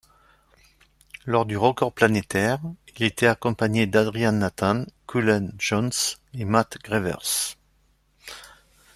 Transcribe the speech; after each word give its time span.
Lors 1.27 1.45
du 1.45 1.55
record 1.57 1.93
planétaire, 1.93 2.59
il 2.97 3.03
était 3.03 3.27
accompagné 3.27 3.85
d'Adrian 3.85 4.31
Nathan, 4.31 4.85
Cullen 5.07 5.53
Jones 5.59 5.91
et 6.33 6.43
Matt 6.43 6.79
Grevers. 6.83 7.55